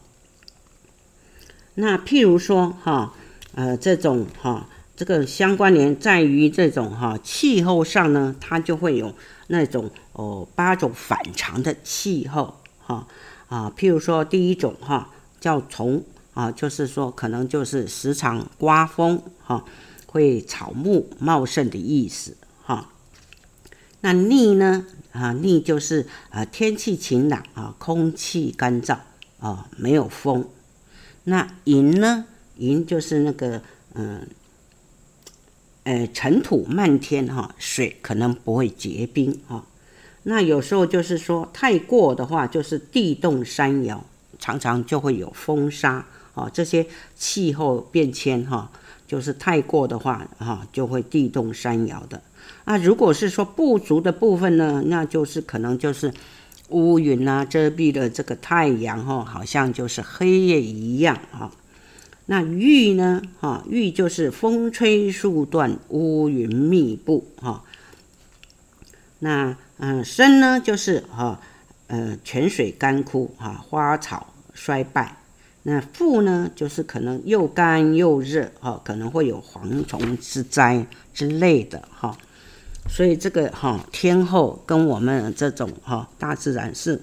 [1.74, 3.12] 那譬如说，哈，
[3.54, 4.68] 呃，这种哈。
[4.96, 9.12] 这个相关联在于这种哈气候上呢，它就会有
[9.48, 13.04] 那种哦八种反常的气候哈
[13.48, 15.10] 啊，譬如说第一种哈
[15.40, 19.64] 叫从啊，就是说可能就是时常刮风哈，
[20.06, 22.92] 会草木茂盛的意思哈。
[24.02, 28.98] 那逆呢啊逆就是啊天气晴朗啊，空气干燥
[29.40, 30.46] 啊，没有风。
[31.24, 32.26] 那寅呢
[32.58, 33.62] 寅就是那个
[33.94, 34.28] 嗯。
[35.86, 39.66] 呃，尘土漫天哈，水可能不会结冰哈。
[40.22, 44.02] 那有时候就是说太过的话，就是地动山摇，
[44.38, 46.48] 常常就会有风沙啊。
[46.50, 48.72] 这些气候变迁哈，
[49.06, 52.22] 就是太过的话哈，就会地动山摇的。
[52.64, 56.12] 啊如果是说不足的部分呢，那就是可能就是
[56.68, 61.50] 乌云啊遮蔽了这个太阳哈，好像就是黑夜一样啊。
[62.26, 63.20] 那玉呢？
[63.38, 67.26] 哈，玉就是风吹树断，乌云密布。
[67.36, 67.62] 哈，
[69.18, 71.38] 那嗯，生呢就是哈，
[71.88, 75.18] 呃，泉水干枯，哈，花草衰败。
[75.64, 82.16] 那复呢，就是可能又干又热，哈，可能会有蝗虫之灾之类的，哈。
[82.88, 87.00] 所以这个哈天后跟我们这种哈大自然是，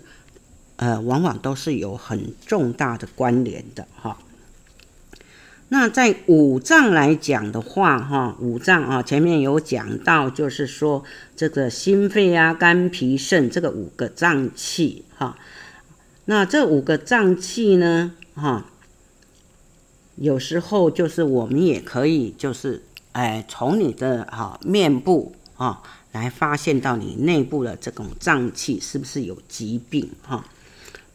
[0.77, 4.17] 呃，往往都是有很重大的关联的，哈。
[5.73, 11.03] 那在五脏来讲的话，哈，五脏啊，前面有讲到，就是说
[11.35, 15.37] 这个心肺啊、肝脾肾这个五个脏器，哈，
[16.25, 18.65] 那这五个脏器呢，哈，
[20.15, 30.45] 有时候就是我们也可以，就是哎，从你的哈面部啊来发现到你内部的这种脏器是不是有疾病，哈，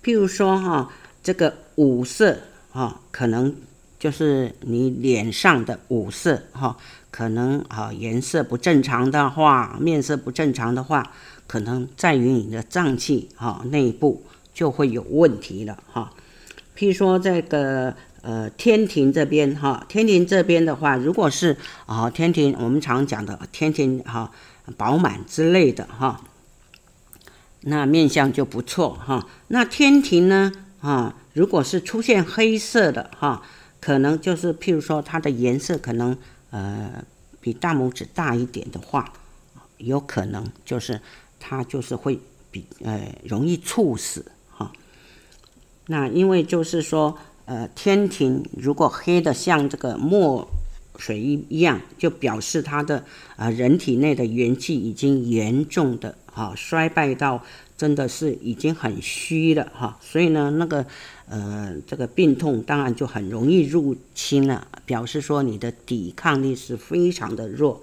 [0.03, 2.39] 譬如说哈，这个五色，
[2.71, 3.55] 哈，可能。
[3.99, 6.77] 就是你脸上的五色哈，
[7.11, 11.13] 可能啊颜色不正常的话，面色不正常的话，
[11.47, 16.13] 可能在于你的脏器哈内部就会有问题了哈。
[16.77, 17.97] 譬如说这个
[18.27, 21.57] 呃天庭这边哈，天庭这边的话，如果是
[21.87, 24.33] 啊天庭，我们常讲的天庭哈
[24.77, 26.21] 饱满之类的哈，
[27.61, 29.27] 那面相就不错哈。
[29.49, 33.43] 那天庭呢啊，如果是出现黑色的哈。
[33.79, 36.17] 可能就是，譬如说，它的颜色可能
[36.51, 37.05] 呃
[37.41, 39.13] 比大拇指大一点的话，
[39.77, 41.01] 有可能就是
[41.39, 42.19] 它就是会
[42.51, 44.73] 比呃容易猝死哈。
[45.87, 47.17] 那因为就是说，
[47.47, 50.47] 呃天庭如果黑的像这个墨
[50.99, 53.03] 水一样，就表示它的、
[53.37, 57.43] 呃、人体内的元气已经严重的啊衰败到
[57.77, 59.99] 真的是已经很虚了哈。
[60.01, 60.85] 所以呢，那个。
[61.29, 67.83] 呃，这个病痛当然就很容易入侵了，表示说你的抵抗力是非常的弱，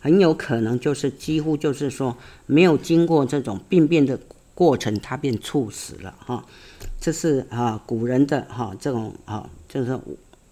[0.00, 4.18] 很有可能就是几乎就是说没有经过这种病变的
[4.56, 6.44] 过程，他便猝死了哈。
[7.00, 9.98] 这是啊古人的哈这种啊就是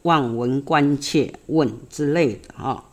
[0.03, 2.85] 望闻关切问之类的哈。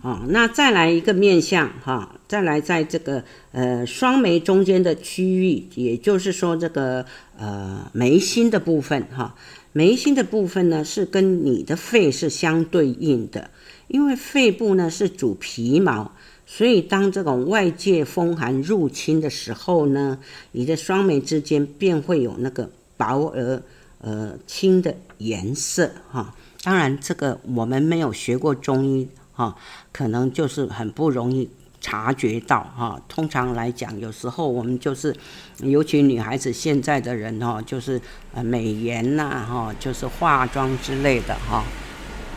[0.00, 7.04] 啊，那再来一个面相哈，再来在这个呃双眉中间的区域，也就是说这个
[7.36, 9.34] 呃眉心的部分哈，
[9.72, 13.50] 眉心的部分呢是跟你的肺是相对应的。
[13.88, 16.12] 因为肺部呢是主皮毛，
[16.50, 20.18] 所以当这种外界风寒入侵的时候呢，
[20.52, 23.62] 你的双眉之间便会有那个薄而
[24.00, 26.34] 呃青的颜色哈。
[26.62, 29.54] 当然，这个我们没有学过中医哈，
[29.92, 31.48] 可能就是很不容易
[31.82, 32.98] 察觉到哈。
[33.06, 35.14] 通常来讲，有时候我们就是，
[35.58, 38.00] 尤其女孩子现在的人哈，就是
[38.32, 41.62] 呃美颜呐哈，就是化妆之类的哈，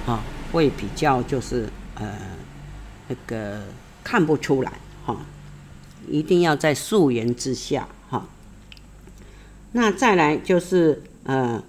[0.06, 0.22] 啊。
[0.52, 2.14] 会比较就是呃
[3.08, 3.62] 那个
[4.04, 4.74] 看不出来
[5.06, 5.26] 哈，
[6.10, 8.28] 一定要在素颜之下哈。
[9.72, 11.64] 那再来就是呃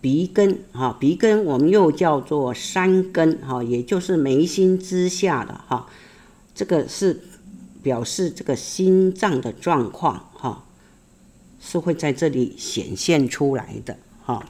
[0.00, 5.86] 鼻根哈，鼻根我们又叫做山根哈，也就是眉心之下的哈，
[6.54, 7.20] 这个是
[7.82, 10.64] 表示这个心脏的状况哈，
[11.60, 14.44] 是会在这里显现出来的哈。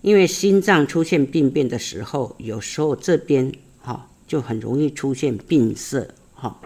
[0.00, 3.52] 因为心脏出现病变的时候，有时候这边
[4.26, 6.60] 就很容易出现病色哈。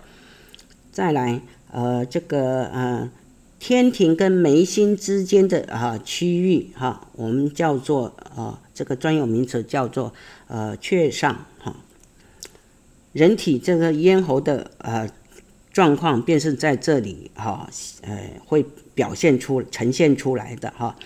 [0.91, 1.41] 再来，
[1.71, 3.11] 呃，这个呃
[3.59, 10.13] 天庭跟眉心之间的啊区域哈，我们叫做啊这个专有名词叫做
[10.47, 11.77] 呃雀上哈。
[13.13, 15.09] 人体这个咽喉的呃
[15.73, 17.69] 状况便是在这里哈，
[18.03, 20.97] 呃会表现出呈现出来的哈。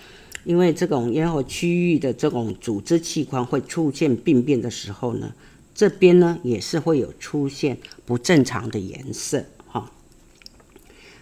[0.43, 5.33] 因为这种咽喉区域的这种组织器官会出现病变的时候呢，
[5.75, 9.91] 这边呢也是会有出现不正常的颜色哈。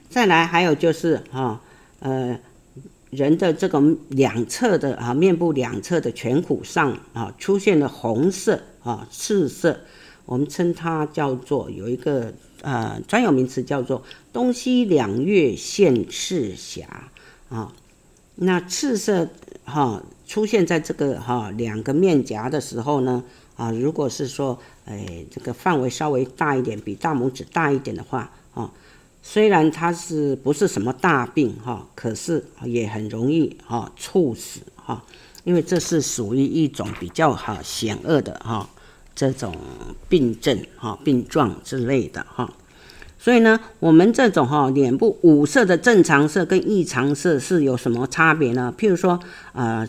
[0.10, 1.62] 再来还有就是哈
[2.00, 2.40] 呃
[3.10, 9.80] 人的这个两侧的啊面部两侧的颧骨上啊出现了红色啊赤色，
[10.26, 17.10] 我们称它叫做有一个呃专有名词叫做东西两月现赤霞
[17.50, 17.74] 啊。
[18.36, 19.28] 那赤色
[19.66, 23.24] 哈出现在这个哈两个面颊的时候呢
[23.62, 28.72] 啊，如果是说哎这个范围稍微大一点，比大拇指大一点的话啊，
[29.22, 35.04] 虽然它是不是什么大病哈，可是也很容易哈猝死哈，
[35.44, 38.68] 因为这是属于一种比较哈险恶的哈
[39.14, 39.56] 这种
[40.10, 42.52] 病症哈病状之类的哈。
[43.20, 48.74] 所以呢，我们这种哈脸部五色的正常色跟异常色是有什么差别呢？
[48.76, 49.20] 譬如说，
[49.54, 49.88] 呃，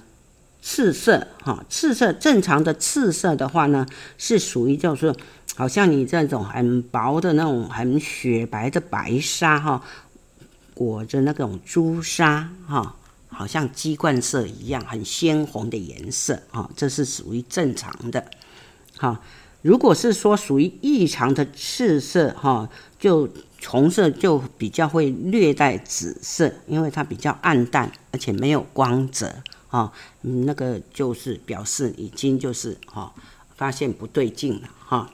[0.62, 3.84] 赤色哈，赤色正常的赤色的话呢，
[4.16, 5.14] 是属于就是
[5.56, 9.82] 好像你这种很薄的那种很雪白的白纱哈，
[10.72, 12.96] 裹着那种朱砂哈，
[13.28, 18.24] 好像鸡冠色一样很鲜红的颜色哈，这是属于正常的。
[18.96, 19.18] 好，
[19.60, 22.70] 如果是说属于异常的赤色哈。
[23.02, 23.28] 就
[23.66, 29.34] 红色就比较会略带紫色，因为它比较暗淡，而且没有光泽
[29.72, 29.92] 啊。
[30.20, 33.12] 那个就是表示已经就是哈
[33.56, 35.10] 发现不对劲了哈。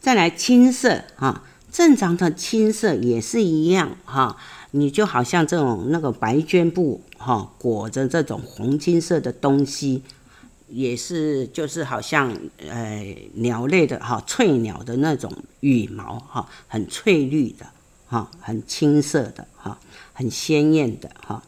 [0.00, 4.38] 再来青色哈，正常的青色也是一样哈，
[4.70, 10.02] 你就好像这种那个白绢布哈裹着这种红金色的东西。
[10.68, 17.64] 也是，就是好像呃鸟类的哈，翠鸟的那种羽毛哈，很翠绿的
[18.08, 19.78] 哈，很青色的哈，
[20.12, 21.40] 很鲜艳的哈。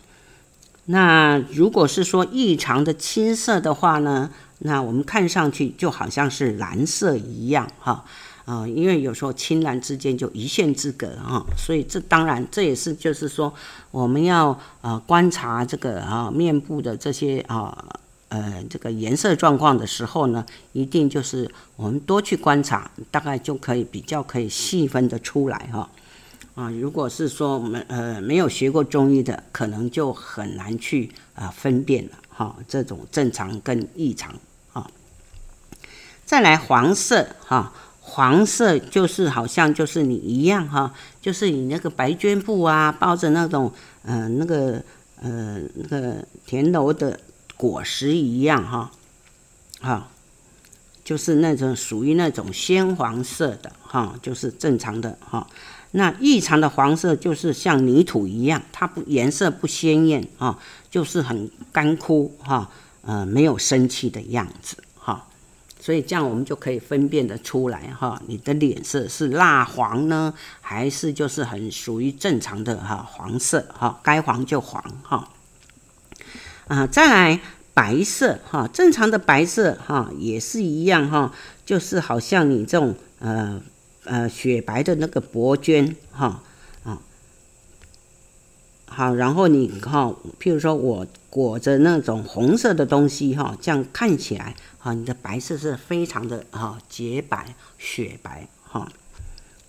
[0.91, 4.31] 那如果是说异常的青色的话呢，
[4.61, 8.05] 那我们看上去就好像是蓝色一样哈
[8.45, 13.53] 啊，因为有时候青蓝之间就一线之隔哈，所以这当然这也是就是说
[13.91, 17.85] 我们要呃观察这个啊面部的这些啊。
[18.31, 25.89] 呃，这个颜色状况的时候呢，一定就是我们多去观察，大概就可以比较可以细分的出来哈。
[26.59, 32.57] 啊，如果是说我们呃没有学过中医的，可能就很难去啊分辨了哈。
[32.67, 34.35] 这种正常跟异常
[34.73, 34.91] 啊。
[36.25, 44.83] 再来黄色哈，黄色就是好像就是你一样哈，就是你那个白绢布啊，包着那种呃那个
[45.23, 47.21] 呃那个田螺的。
[47.57, 48.93] 果实一样哈，
[49.81, 50.09] 哈，
[51.09, 55.47] 就是那种属于那种鲜黄色的哈，就是正常的哈。
[55.93, 60.59] 那异常的黄色就是像泥土一样，它不颜色不鲜艳啊，
[60.91, 65.27] 就是很干枯哈，呃，没有生气的样子哈。
[65.81, 75.27] 所以这样我们就可以分辨得出来哈，你的脸色是蜡黄呢，还是就是很属于正常的哈黄色哈，该黄就黄哈。
[76.67, 77.41] 啊，再来
[77.79, 81.33] 白色哈，正常的白色哈也是一样哈，
[81.65, 83.63] 就是好像你这种呃
[84.03, 86.43] 呃雪白的那个薄绢哈
[86.83, 86.99] 啊，
[88.87, 98.91] 好，然后你哈，譬如说我裹着那种红色的东西哈，这样看起来哈，你的白色是非常的哈洁白雪白哈。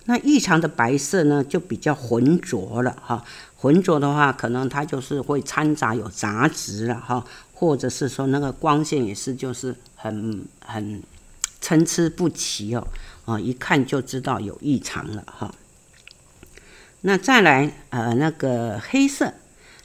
[0.06, 3.24] 那异常的白色呢，就比较浑浊了哈。
[3.60, 11.02] 浑浊的话，可能它就是会掺杂有杂质了哈，或者是说那个光线也是就是很很
[11.60, 12.88] 参差不齐哦，
[13.26, 15.54] 啊，一看就知道有异常了哈。
[17.02, 19.34] 那再来呃那个黑色，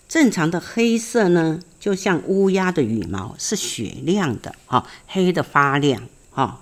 [0.07, 6.01] 正常的黑色呢，就像乌鸦的羽毛是雪亮的哈，黑的发亮
[6.31, 6.61] 哈。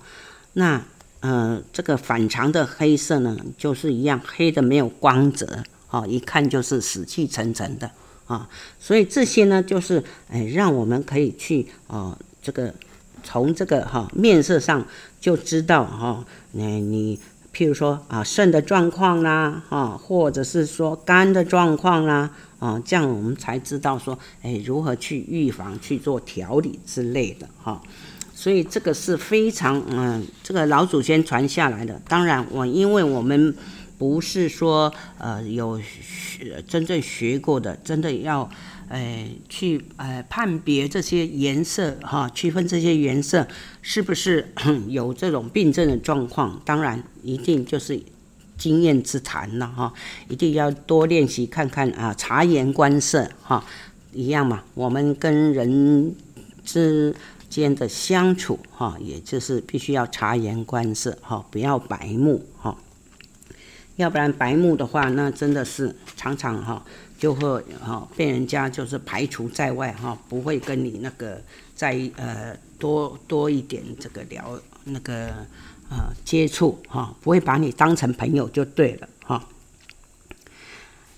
[0.54, 0.82] 那
[1.20, 5.62] 呃这个反常的黑色呢，就是一样黑的没有光泽。
[5.94, 7.88] 哦，一看就是死气沉沉的
[8.26, 8.48] 啊，
[8.80, 12.74] 所以这些呢，就是哎，让我们可以去哦，这个
[13.22, 14.84] 从这个哈面色上
[15.20, 17.16] 就知道哈，那你
[17.54, 22.28] 譬如说啊肾的状况啦，哈，或者是说肝的状况啦，
[22.58, 27.80] 啊，这样我们才知道说，哎，如何去预防去做调理之类的哈。
[28.34, 32.02] 所以这个是非常嗯，这个老祖先传下来的。
[32.08, 33.54] 当然，我因为我们。
[33.98, 38.48] 不是说呃有学真正学过的，真的要
[38.88, 43.46] 呃去呃判别这些颜色哈，区分这些颜色
[43.82, 44.52] 是不是
[44.88, 46.60] 有这种病症的状况？
[46.64, 48.00] 当然一定就是
[48.58, 49.92] 经验之谈了哈，
[50.28, 53.64] 一定要多练习看看啊，察言观色哈，
[54.12, 54.62] 一样嘛。
[54.74, 56.14] 我们跟人
[56.64, 57.14] 之
[57.48, 62.76] 间的相处哈，也就是必须要察言观色哈，不要白目哈。
[63.96, 66.84] 要不然白目的话，那真的是常常哈
[67.16, 71.40] 就会哈被人家就是排除在外哈，不会跟你那个
[71.76, 75.28] 再呃多多一点这个聊那个
[75.88, 79.44] 呃接触哈，不会把你当成朋友就对了哈。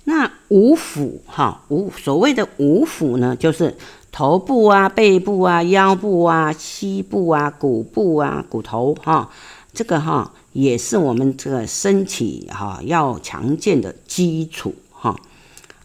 [0.05, 3.75] 那五腑哈五所谓的五腑呢，就是
[4.13, 9.31] 头部啊、背部啊、腰部啊、膝部啊、骨部啊、骨头哈，
[9.73, 10.31] 这个哈。
[10.57, 15.15] 也是我们这个身体哈要强健的基础哈。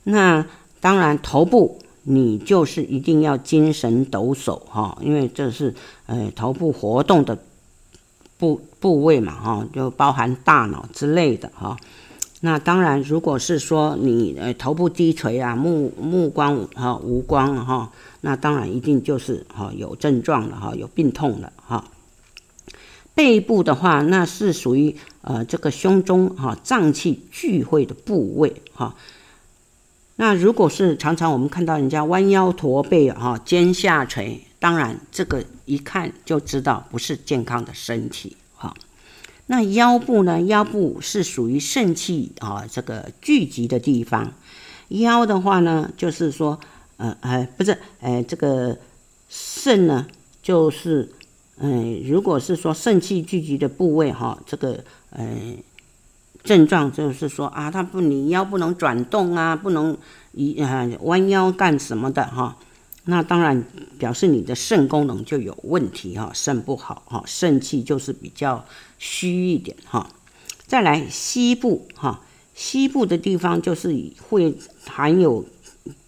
[0.05, 0.45] 那
[0.79, 7.37] 当然头部你就是一定要精神抖擞哈，因为这是呃头部活动的
[8.37, 11.75] 部部位嘛哈，就包含大脑之类的哈。
[12.39, 17.91] 那当然，如果是说你呃头部低垂啊，目目光哈无光哈，
[18.21, 21.51] 那当然一定就是哈有症状了哈，有病痛了。
[23.13, 28.95] 背部的话，那是属于呃这个胸中哈脏器聚会的部位哈。
[30.15, 38.73] 那如果是常常我们看到人家弯腰驼背哈，肩下垂，当然这个一看就知道不是健康的身体哈。
[39.47, 40.41] 那腰部呢？
[40.43, 44.33] 腰部是属于肾气啊这个聚集的地方。
[44.87, 46.57] 腰的话呢，就是说
[46.95, 48.77] 呃呃不是呃这个
[49.27, 50.07] 肾呢
[50.41, 51.11] 就是。
[51.63, 55.57] 嗯，如果是说肾气聚集的部位哈，这个嗯
[56.43, 59.95] 症状就是说啊，他不你腰不能转动啊，不能
[60.31, 62.57] 一啊弯腰干什么的哈，
[63.05, 63.63] 那当然
[63.99, 68.65] 表示你的肾功能就有问题哈，肾不好哈，肾气就是比较
[68.97, 70.09] 虚一点哈。
[70.65, 72.21] 再来膝部哈，
[72.55, 73.95] 膝部的地方就是
[74.27, 74.57] 会
[74.87, 75.45] 含有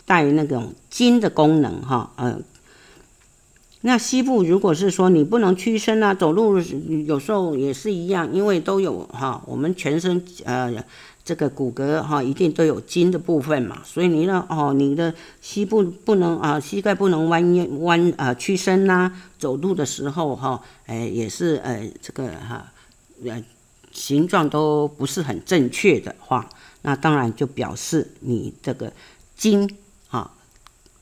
[0.06, 2.40] 带那种筋的功能哈，呃。
[3.86, 6.58] 那膝部如果是说你不能屈伸啊，走路
[7.06, 10.74] 有时候也是一样，因为都有哈，我们全身呃
[11.22, 22.72] 这个骨骼哈一定都有筋的部分嘛，所以你呢哦，你的膝部不能啊，膝盖不能弯弯啊屈伸呐，走路的时候哈，哎也是呃这个哈
[23.26, 23.44] 呃
[23.92, 26.50] 形状都不是很正确的话，
[26.84, 28.94] 那当然就表示你这个
[29.36, 29.70] 筋
[30.08, 30.32] 哈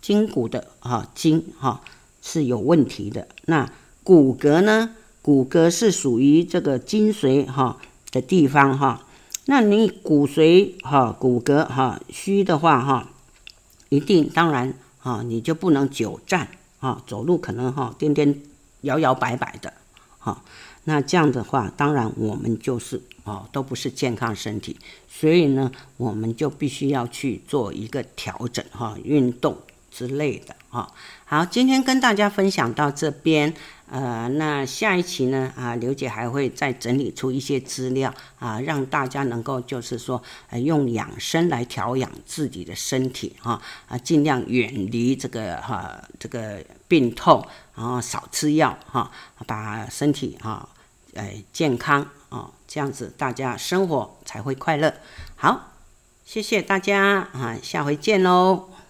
[0.02, 1.80] 筋骨的哈筋哈。
[2.22, 3.28] 是有问题的。
[3.46, 3.70] 那
[4.04, 4.96] 骨骼呢？
[5.24, 7.78] 骨骼是属于这个精髓哈
[8.12, 9.06] 的地方哈。
[9.46, 13.12] 那你骨髓哈骨骼哈虚的话哈，
[13.90, 16.48] 一定当然哈你就不能久站
[16.80, 18.42] 啊，走路可能哈颠颠
[18.82, 19.72] 摇摇摆摆的
[20.18, 20.44] 哈。
[20.86, 24.76] 那这样的话，当然我们就是哦都不是健康身体，
[25.08, 29.56] 所以呢，我们就必须要去做一个调整哈，运动
[29.92, 30.92] 之类的哈。
[31.32, 33.54] 好，今天跟大家分享到这边，
[33.90, 49.10] 呃，那下一期呢，啊，刘姐还会再整理出一些资料啊，让大家能够就是说，呃，用养生来调养自己的身体哈，啊，尽量远离这个哈、这个病痛，然后少吃药哈、
[49.48, 50.68] 把身体哈，
[51.14, 54.94] 呃、健康啊，这样子大家生活才会快乐。
[55.38, 55.72] 好，
[56.26, 58.81] 谢谢大家啊，下回见喽。